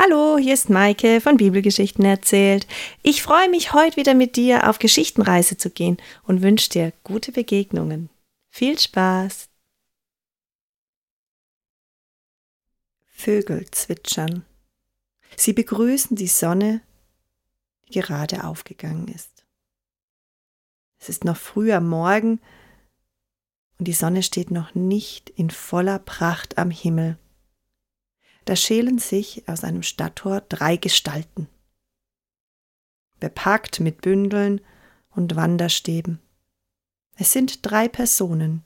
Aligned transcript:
Hallo, 0.00 0.38
hier 0.38 0.54
ist 0.54 0.70
Maike 0.70 1.20
von 1.20 1.38
Bibelgeschichten 1.38 2.04
erzählt. 2.04 2.68
Ich 3.02 3.20
freue 3.20 3.50
mich, 3.50 3.72
heute 3.72 3.96
wieder 3.96 4.14
mit 4.14 4.36
dir 4.36 4.70
auf 4.70 4.78
Geschichtenreise 4.78 5.56
zu 5.56 5.70
gehen 5.70 5.96
und 6.22 6.40
wünsche 6.40 6.70
dir 6.70 6.92
gute 7.02 7.32
Begegnungen. 7.32 8.08
Viel 8.48 8.78
Spaß! 8.78 9.48
Vögel 13.06 13.68
zwitschern. 13.72 14.44
Sie 15.36 15.52
begrüßen 15.52 16.16
die 16.16 16.28
Sonne, 16.28 16.80
die 17.88 17.98
gerade 17.98 18.44
aufgegangen 18.44 19.08
ist. 19.08 19.44
Es 21.00 21.08
ist 21.08 21.24
noch 21.24 21.36
früh 21.36 21.72
am 21.72 21.88
Morgen 21.88 22.40
und 23.80 23.88
die 23.88 23.92
Sonne 23.92 24.22
steht 24.22 24.52
noch 24.52 24.76
nicht 24.76 25.28
in 25.30 25.50
voller 25.50 25.98
Pracht 25.98 26.56
am 26.56 26.70
Himmel 26.70 27.18
da 28.48 28.56
schälen 28.56 28.98
sich 28.98 29.46
aus 29.46 29.62
einem 29.62 29.82
Stadttor 29.82 30.40
drei 30.40 30.78
Gestalten, 30.78 31.48
bepackt 33.20 33.78
mit 33.78 34.00
Bündeln 34.00 34.62
und 35.10 35.36
Wanderstäben. 35.36 36.18
Es 37.16 37.30
sind 37.30 37.66
drei 37.66 37.88
Personen. 37.88 38.62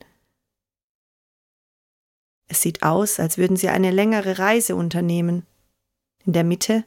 Es 2.47 2.63
sieht 2.63 2.85
aus, 2.85 3.19
als 3.19 3.39
würden 3.39 3.57
sie 3.57 3.71
eine 3.71 3.91
längere 3.91 4.39
Reise 4.39 4.77
unternehmen. 4.77 5.47
In 6.25 6.33
der 6.33 6.45
Mitte 6.45 6.85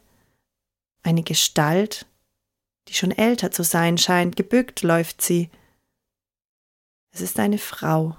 eine 1.03 1.23
Gestalt, 1.23 2.05
die 2.87 2.93
schon 2.93 3.11
älter 3.11 3.51
zu 3.51 3.65
sein 3.65 3.97
scheint, 3.97 4.37
gebückt 4.37 4.83
läuft 4.83 5.21
sie. 5.21 5.49
Es 7.11 7.19
ist 7.19 7.39
eine 7.39 7.57
Frau. 7.57 8.15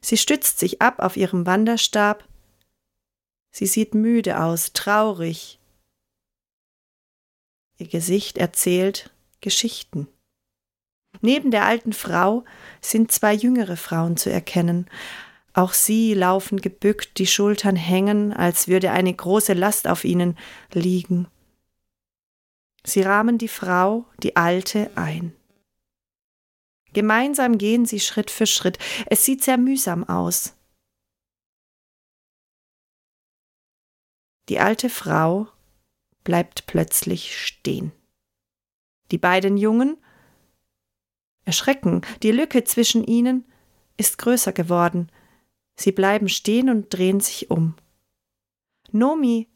Sie 0.00 0.16
stützt 0.16 0.60
sich 0.60 0.80
ab 0.80 1.00
auf 1.00 1.18
ihrem 1.18 1.44
Wanderstab 1.44 2.26
Sie 3.52 3.66
sieht 3.66 3.94
müde 3.94 4.40
aus, 4.40 4.72
traurig. 4.72 5.60
Ihr 7.78 7.86
Gesicht 7.86 8.38
erzählt 8.38 9.10
Geschichten. 9.40 10.08
Neben 11.20 11.50
der 11.50 11.66
alten 11.66 11.92
Frau 11.92 12.44
sind 12.80 13.12
zwei 13.12 13.34
jüngere 13.34 13.76
Frauen 13.76 14.16
zu 14.16 14.30
erkennen. 14.30 14.88
Auch 15.52 15.74
sie 15.74 16.14
laufen 16.14 16.62
gebückt, 16.62 17.18
die 17.18 17.26
Schultern 17.26 17.76
hängen, 17.76 18.32
als 18.32 18.68
würde 18.68 18.90
eine 18.90 19.12
große 19.12 19.52
Last 19.52 19.86
auf 19.86 20.04
ihnen 20.04 20.38
liegen. 20.72 21.28
Sie 22.84 23.02
rahmen 23.02 23.36
die 23.36 23.48
Frau, 23.48 24.06
die 24.22 24.36
Alte, 24.36 24.90
ein. 24.94 25.36
Gemeinsam 26.94 27.58
gehen 27.58 27.84
sie 27.84 28.00
Schritt 28.00 28.30
für 28.30 28.46
Schritt. 28.46 28.78
Es 29.06 29.24
sieht 29.24 29.44
sehr 29.44 29.58
mühsam 29.58 30.08
aus. 30.08 30.54
Die 34.48 34.58
alte 34.58 34.90
Frau 34.90 35.48
bleibt 36.24 36.66
plötzlich 36.66 37.36
stehen. 37.38 37.92
Die 39.10 39.18
beiden 39.18 39.56
Jungen 39.56 39.98
erschrecken, 41.44 42.02
die 42.22 42.32
Lücke 42.32 42.64
zwischen 42.64 43.04
ihnen 43.04 43.44
ist 43.96 44.18
größer 44.18 44.52
geworden. 44.52 45.10
Sie 45.76 45.92
bleiben 45.92 46.28
stehen 46.28 46.70
und 46.70 46.92
drehen 46.92 47.20
sich 47.20 47.50
um. 47.50 47.74
Nomi, 48.90 49.48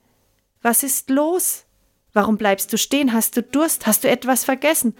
was 0.63 0.83
ist 0.83 1.11
los? 1.11 1.65
Warum 2.13 2.39
bleibst 2.39 2.73
du 2.73 2.79
stehen? 2.79 3.13
Hast 3.13 3.37
du 3.37 3.43
Durst? 3.43 3.87
Hast 3.87 4.05
du 4.05 4.09
etwas 4.09 4.45
vergessen? 4.45 4.97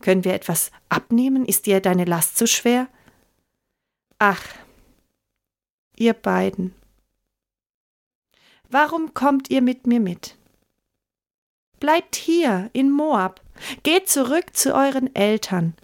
Können 0.00 0.24
wir 0.24 0.34
etwas 0.34 0.70
abnehmen? 0.88 1.44
Ist 1.44 1.66
dir 1.66 1.80
deine 1.80 2.04
Last 2.04 2.38
zu 2.38 2.46
schwer? 2.46 2.88
Ach, 4.18 4.42
ihr 5.96 6.14
beiden, 6.14 6.74
Warum 8.70 9.14
kommt 9.14 9.50
ihr 9.50 9.62
mit 9.62 9.88
mir 9.88 9.98
mit? 9.98 10.36
Bleibt 11.80 12.14
hier 12.14 12.70
in 12.72 12.90
Moab, 12.90 13.40
geht 13.82 14.08
zurück 14.08 14.54
zu 14.56 14.74
euren 14.74 15.12
Eltern. 15.16 15.74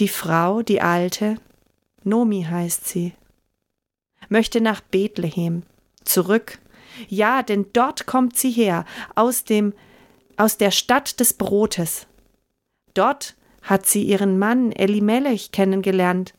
Die 0.00 0.08
Frau, 0.08 0.62
die 0.62 0.82
Alte, 0.82 1.36
Nomi 2.02 2.42
heißt 2.42 2.88
sie, 2.88 3.12
möchte 4.28 4.60
nach 4.60 4.80
Bethlehem, 4.80 5.62
zurück. 6.04 6.58
Ja, 7.08 7.42
denn 7.44 7.66
dort 7.72 8.06
kommt 8.06 8.36
sie 8.36 8.50
her, 8.50 8.84
aus 9.14 9.44
dem, 9.44 9.74
aus 10.36 10.58
der 10.58 10.72
Stadt 10.72 11.20
des 11.20 11.34
Brotes. 11.34 12.08
Dort 12.94 13.36
hat 13.62 13.86
sie 13.86 14.02
ihren 14.02 14.38
Mann 14.38 14.72
Elimelech 14.72 15.52
kennengelernt 15.52 16.34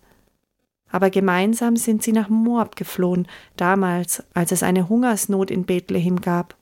aber 0.92 1.10
gemeinsam 1.10 1.76
sind 1.76 2.04
sie 2.04 2.14
nach 2.14 2.30
Moab 2.30 2.76
geflohen, 2.76 3.28
damals, 3.56 4.24
als 4.34 4.52
es 4.52 4.64
eine 4.64 4.90
Hungersnot 4.90 5.52
in 5.52 5.66
Bethlehem 5.66 6.22
gab. 6.22 6.56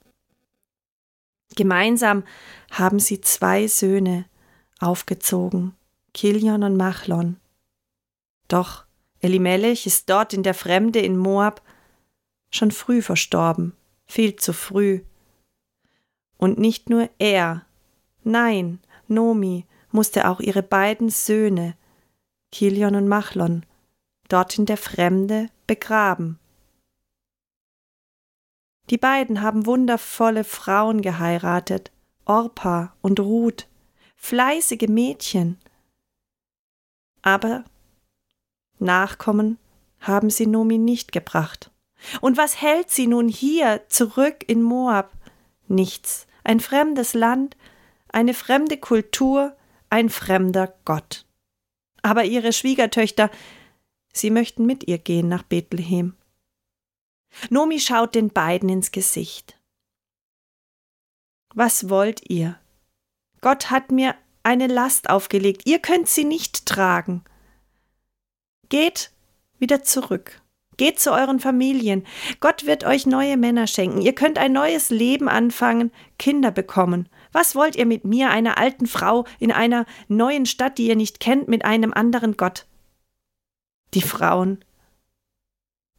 Gemeinsam 1.55 2.23
haben 2.71 2.99
sie 2.99 3.21
zwei 3.21 3.67
Söhne 3.67 4.25
aufgezogen, 4.79 5.73
Kilion 6.13 6.63
und 6.63 6.75
Machlon. 6.75 7.37
Doch 8.47 8.85
Elimelech 9.19 9.85
ist 9.85 10.09
dort 10.09 10.33
in 10.33 10.43
der 10.43 10.53
Fremde 10.53 10.99
in 10.99 11.17
Moab 11.17 11.61
schon 12.49 12.71
früh 12.71 13.01
verstorben, 13.01 13.73
viel 14.05 14.35
zu 14.35 14.53
früh. 14.53 15.01
Und 16.37 16.59
nicht 16.59 16.89
nur 16.89 17.09
er, 17.17 17.65
nein, 18.23 18.79
Nomi 19.07 19.65
musste 19.91 20.29
auch 20.29 20.39
ihre 20.39 20.63
beiden 20.63 21.09
Söhne, 21.09 21.75
Kilion 22.51 22.95
und 22.95 23.07
Machlon, 23.07 23.65
dort 24.27 24.57
in 24.57 24.65
der 24.65 24.77
Fremde 24.77 25.49
begraben. 25.67 26.39
Die 28.89 28.97
beiden 28.97 29.41
haben 29.41 29.65
wundervolle 29.65 30.43
Frauen 30.43 31.01
geheiratet, 31.01 31.91
Orpa 32.25 32.95
und 33.01 33.19
Ruth, 33.19 33.67
fleißige 34.15 34.87
Mädchen. 34.87 35.59
Aber 37.21 37.65
Nachkommen 38.79 39.57
haben 39.99 40.29
sie 40.29 40.47
Nomi 40.47 40.77
nicht 40.77 41.11
gebracht. 41.11 41.71
Und 42.21 42.37
was 42.37 42.61
hält 42.61 42.91
sie 42.91 43.07
nun 43.07 43.27
hier 43.27 43.83
zurück 43.87 44.43
in 44.47 44.61
Moab? 44.61 45.11
Nichts, 45.67 46.27
ein 46.43 46.59
fremdes 46.59 47.13
Land, 47.13 47.57
eine 48.09 48.33
fremde 48.33 48.77
Kultur, 48.77 49.55
ein 49.89 50.09
fremder 50.09 50.73
Gott. 50.85 51.25
Aber 52.03 52.25
ihre 52.25 52.53
Schwiegertöchter 52.53 53.31
Sie 54.15 54.29
möchten 54.29 54.65
mit 54.65 54.87
ihr 54.87 54.97
gehen 54.97 55.27
nach 55.27 55.43
Bethlehem. 55.43 56.15
Nomi 57.49 57.81
schaut 57.81 58.15
den 58.15 58.29
beiden 58.29 58.69
ins 58.69 58.91
Gesicht. 58.91 59.59
Was 61.53 61.89
wollt 61.89 62.29
ihr? 62.29 62.57
Gott 63.41 63.71
hat 63.71 63.91
mir 63.91 64.15
eine 64.41 64.67
Last 64.67 65.09
aufgelegt, 65.09 65.63
ihr 65.65 65.79
könnt 65.79 66.07
sie 66.07 66.23
nicht 66.23 66.65
tragen. 66.65 67.25
Geht 68.69 69.11
wieder 69.59 69.83
zurück. 69.83 70.41
Geht 70.77 70.99
zu 70.99 71.11
euren 71.11 71.41
Familien. 71.41 72.05
Gott 72.39 72.65
wird 72.65 72.85
euch 72.85 73.05
neue 73.05 73.35
Männer 73.35 73.67
schenken. 73.67 74.01
Ihr 74.01 74.15
könnt 74.15 74.37
ein 74.37 74.53
neues 74.53 74.91
Leben 74.91 75.27
anfangen, 75.27 75.91
Kinder 76.17 76.51
bekommen. 76.51 77.09
Was 77.33 77.53
wollt 77.53 77.75
ihr 77.75 77.85
mit 77.85 78.05
mir, 78.05 78.29
einer 78.29 78.57
alten 78.57 78.87
Frau, 78.87 79.25
in 79.39 79.51
einer 79.51 79.85
neuen 80.07 80.45
Stadt, 80.45 80.77
die 80.77 80.87
ihr 80.87 80.95
nicht 80.95 81.19
kennt, 81.19 81.49
mit 81.49 81.65
einem 81.65 81.93
anderen 81.93 82.37
Gott? 82.37 82.65
Die 83.93 84.01
Frauen 84.01 84.63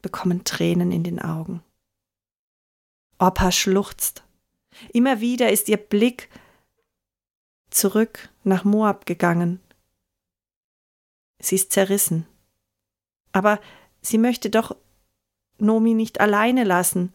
bekommen 0.02 0.44
Tränen 0.44 0.92
in 0.92 1.04
den 1.04 1.20
Augen. 1.20 1.62
Opa 3.18 3.50
schluchzt. 3.50 4.24
Immer 4.92 5.20
wieder 5.20 5.50
ist 5.50 5.68
ihr 5.68 5.78
Blick 5.78 6.28
zurück 7.70 8.28
nach 8.44 8.64
Moab 8.64 9.06
gegangen. 9.06 9.60
Sie 11.38 11.54
ist 11.54 11.72
zerrissen. 11.72 12.26
Aber 13.32 13.60
sie 14.02 14.18
möchte 14.18 14.50
doch 14.50 14.76
Nomi 15.58 15.94
nicht 15.94 16.20
alleine 16.20 16.64
lassen 16.64 17.14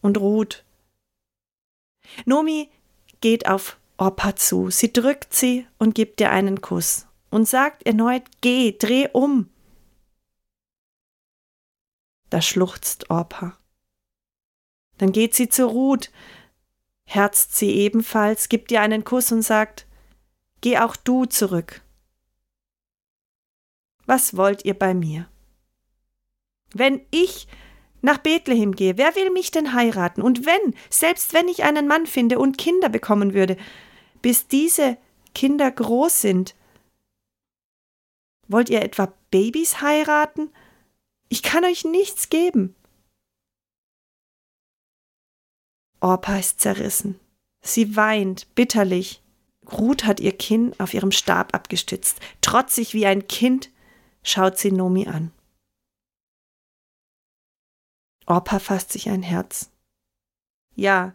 und 0.00 0.18
ruht. 0.18 0.64
Nomi 2.24 2.68
geht 3.20 3.48
auf 3.48 3.78
Opa 3.98 4.34
zu, 4.34 4.70
sie 4.70 4.92
drückt 4.92 5.34
sie 5.34 5.66
und 5.78 5.94
gibt 5.94 6.20
ihr 6.20 6.30
einen 6.30 6.60
Kuss 6.60 7.06
und 7.30 7.46
sagt 7.46 7.86
erneut, 7.86 8.22
geh, 8.40 8.76
dreh 8.76 9.08
um. 9.12 9.49
Da 12.30 12.40
schluchzt 12.40 13.10
Orpa. 13.10 13.58
Dann 14.98 15.12
geht 15.12 15.34
sie 15.34 15.48
zu 15.48 15.66
Ruth, 15.66 16.10
herzt 17.04 17.56
sie 17.56 17.70
ebenfalls, 17.70 18.48
gibt 18.48 18.70
ihr 18.70 18.80
einen 18.80 19.04
Kuss 19.04 19.32
und 19.32 19.42
sagt, 19.42 19.86
Geh 20.60 20.78
auch 20.78 20.96
du 20.96 21.24
zurück. 21.24 21.82
Was 24.06 24.36
wollt 24.36 24.64
ihr 24.64 24.74
bei 24.74 24.92
mir? 24.92 25.28
Wenn 26.74 27.00
ich 27.10 27.48
nach 28.02 28.18
Bethlehem 28.18 28.74
gehe, 28.74 28.96
wer 28.98 29.14
will 29.16 29.30
mich 29.30 29.50
denn 29.50 29.72
heiraten? 29.74 30.22
Und 30.22 30.46
wenn, 30.46 30.74
selbst 30.88 31.32
wenn 31.32 31.48
ich 31.48 31.64
einen 31.64 31.86
Mann 31.86 32.06
finde 32.06 32.38
und 32.38 32.58
Kinder 32.58 32.88
bekommen 32.88 33.34
würde, 33.34 33.56
bis 34.22 34.48
diese 34.48 34.96
Kinder 35.34 35.70
groß 35.70 36.20
sind, 36.20 36.54
wollt 38.48 38.68
ihr 38.68 38.82
etwa 38.82 39.12
Babys 39.30 39.80
heiraten? 39.80 40.50
Ich 41.32 41.44
kann 41.44 41.64
euch 41.64 41.84
nichts 41.84 42.28
geben. 42.28 42.74
Orpa 46.00 46.36
ist 46.38 46.60
zerrissen. 46.60 47.20
Sie 47.62 47.94
weint 47.94 48.52
bitterlich. 48.54 49.22
Ruth 49.70 50.04
hat 50.04 50.18
ihr 50.18 50.36
Kinn 50.36 50.74
auf 50.78 50.92
ihrem 50.92 51.12
Stab 51.12 51.54
abgestützt. 51.54 52.18
Trotzig 52.40 52.94
wie 52.94 53.06
ein 53.06 53.28
Kind 53.28 53.70
schaut 54.24 54.58
sie 54.58 54.72
Nomi 54.72 55.06
an. 55.06 55.30
Orpa 58.26 58.58
fasst 58.58 58.90
sich 58.90 59.08
ein 59.08 59.22
Herz. 59.22 59.70
Ja, 60.74 61.14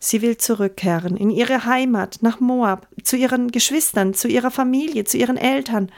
sie 0.00 0.22
will 0.22 0.38
zurückkehren 0.38 1.16
in 1.16 1.30
ihre 1.30 1.64
Heimat, 1.66 2.18
nach 2.22 2.40
Moab, 2.40 2.88
zu 3.04 3.16
ihren 3.16 3.52
Geschwistern, 3.52 4.14
zu 4.14 4.26
ihrer 4.26 4.50
Familie, 4.50 5.04
zu 5.04 5.18
ihren 5.18 5.36
Eltern. 5.36 5.92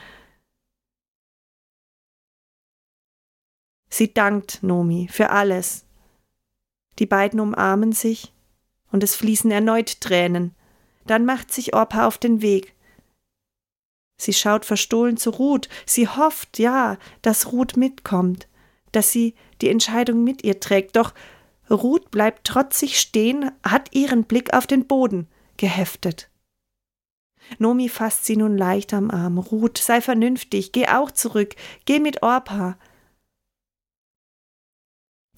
Sie 3.91 4.15
dankt 4.15 4.63
Nomi 4.63 5.09
für 5.11 5.31
alles. 5.31 5.85
Die 6.99 7.07
beiden 7.07 7.41
umarmen 7.41 7.93
sich 7.93 8.33
und 8.93 9.03
es 9.03 9.17
fließen 9.17 9.51
erneut 9.51 10.01
Tränen. 10.01 10.55
Dann 11.07 11.25
macht 11.25 11.53
sich 11.53 11.75
Orpa 11.75 12.07
auf 12.07 12.19
den 12.19 12.41
Weg. 12.41 12.75
Sie 14.17 14.33
schaut 14.33 14.65
verstohlen 14.65 15.17
zu 15.17 15.31
Ruth. 15.31 15.69
Sie 15.87 16.07
hofft, 16.07 16.59
ja, 16.59 16.99
dass 17.23 17.53
Ruth 17.53 17.77
mitkommt, 17.77 18.49
dass 18.93 19.11
sie 19.11 19.35
die 19.61 19.71
Entscheidung 19.71 20.25
mit 20.25 20.45
ihr 20.45 20.61
trägt. 20.61 20.97
Doch 20.97 21.15
Ruth 21.71 22.11
bleibt 22.11 22.47
trotzig 22.47 23.01
stehen, 23.01 23.51
hat 23.63 23.95
ihren 23.95 24.25
Blick 24.25 24.53
auf 24.53 24.67
den 24.67 24.87
Boden 24.87 25.27
geheftet. 25.57 26.29
Nomi 27.59 27.89
fasst 27.89 28.27
sie 28.27 28.37
nun 28.37 28.57
leicht 28.57 28.93
am 28.93 29.11
Arm. 29.11 29.39
Ruth, 29.39 29.79
sei 29.79 30.01
vernünftig, 30.01 30.73
geh 30.73 30.87
auch 30.87 31.11
zurück, 31.11 31.57
geh 31.85 31.99
mit 31.99 32.23
Orpa. 32.23 32.77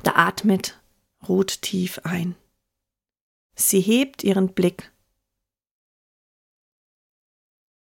Da 0.03 0.17
atmet 0.17 0.81
Ruth 1.29 1.63
tief 1.63 2.01
ein. 2.05 2.35
Sie 3.55 3.81
hebt 3.81 4.25
ihren 4.25 4.55
Blick. 4.55 4.93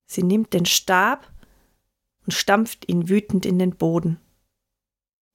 Sie 0.07 0.23
nimmt 0.23 0.53
den 0.53 0.67
Stab 0.67 1.33
und 2.25 2.33
stampft 2.33 2.89
ihn 2.89 3.09
wütend 3.09 3.47
in 3.47 3.59
den 3.59 3.77
Boden. 3.77 4.21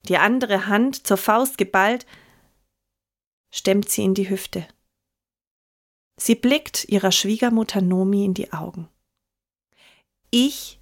Die 0.07 0.18
andere 0.18 0.68
Hand, 0.68 1.06
zur 1.07 1.18
Faust 1.18 1.57
geballt, 1.57 2.06
stemmt 3.51 3.89
sie 3.89 4.04
in 4.04 4.13
die 4.13 4.30
Hüfte. 4.30 4.68
Sie 6.16 6.36
blickt 6.36 6.86
ihrer 6.86 7.12
Schwiegermutter 7.12 7.81
Nomi 7.81 8.24
in 8.24 8.34
die 8.34 8.54
Augen. 8.54 8.88
Ich 10.31 10.80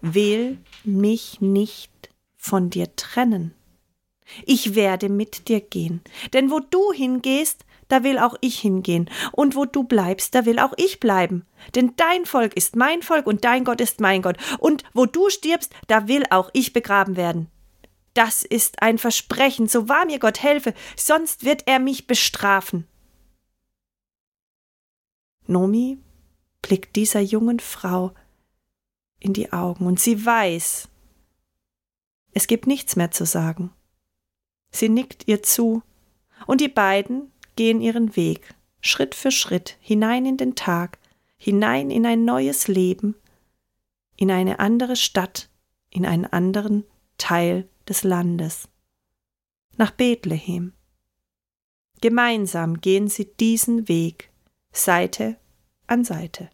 will 0.00 0.58
mich 0.82 1.40
nicht 1.40 2.10
von 2.36 2.70
dir 2.70 2.94
trennen. 2.96 3.54
Ich 4.44 4.74
werde 4.74 5.08
mit 5.08 5.48
dir 5.48 5.60
gehen, 5.60 6.00
denn 6.32 6.50
wo 6.50 6.60
du 6.60 6.92
hingehst, 6.92 7.64
da 7.88 8.02
will 8.02 8.18
auch 8.18 8.36
ich 8.40 8.58
hingehen, 8.60 9.10
und 9.32 9.56
wo 9.56 9.64
du 9.64 9.84
bleibst, 9.84 10.34
da 10.34 10.46
will 10.46 10.58
auch 10.58 10.72
ich 10.76 11.00
bleiben. 11.00 11.44
Denn 11.74 11.94
dein 11.96 12.24
Volk 12.24 12.56
ist 12.56 12.76
mein 12.76 13.02
Volk 13.02 13.26
und 13.26 13.44
dein 13.44 13.64
Gott 13.64 13.80
ist 13.80 14.00
mein 14.00 14.22
Gott, 14.22 14.36
und 14.58 14.82
wo 14.94 15.06
du 15.06 15.28
stirbst, 15.28 15.72
da 15.86 16.08
will 16.08 16.24
auch 16.30 16.50
ich 16.52 16.72
begraben 16.72 17.16
werden. 17.16 17.48
Das 18.14 18.42
ist 18.44 18.80
ein 18.80 18.98
Versprechen, 18.98 19.68
so 19.68 19.88
wahr 19.88 20.06
mir 20.06 20.18
Gott 20.18 20.42
helfe, 20.42 20.72
sonst 20.96 21.44
wird 21.44 21.64
er 21.66 21.78
mich 21.78 22.06
bestrafen. 22.06 22.86
Nomi 25.46 25.98
blickt 26.62 26.96
dieser 26.96 27.20
jungen 27.20 27.60
Frau 27.60 28.14
in 29.20 29.32
die 29.34 29.52
Augen 29.52 29.86
und 29.86 30.00
sie 30.00 30.24
weiß, 30.24 30.88
es 32.32 32.46
gibt 32.46 32.66
nichts 32.66 32.96
mehr 32.96 33.10
zu 33.10 33.26
sagen. 33.26 33.72
Sie 34.74 34.88
nickt 34.88 35.28
ihr 35.28 35.40
zu, 35.40 35.84
und 36.48 36.60
die 36.60 36.68
beiden 36.68 37.30
gehen 37.54 37.80
ihren 37.80 38.16
Weg, 38.16 38.56
Schritt 38.80 39.14
für 39.14 39.30
Schritt, 39.30 39.78
hinein 39.80 40.26
in 40.26 40.36
den 40.36 40.56
Tag, 40.56 40.98
hinein 41.36 41.92
in 41.92 42.04
ein 42.04 42.24
neues 42.24 42.66
Leben, 42.66 43.14
in 44.16 44.32
eine 44.32 44.58
andere 44.58 44.96
Stadt, 44.96 45.48
in 45.90 46.04
einen 46.04 46.26
anderen 46.26 46.84
Teil 47.18 47.68
des 47.88 48.02
Landes, 48.02 48.68
nach 49.76 49.92
Bethlehem. 49.92 50.72
Gemeinsam 52.00 52.80
gehen 52.80 53.06
sie 53.06 53.26
diesen 53.26 53.86
Weg, 53.86 54.32
Seite 54.72 55.36
an 55.86 56.04
Seite. 56.04 56.50